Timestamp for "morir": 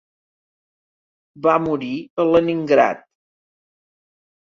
1.67-1.93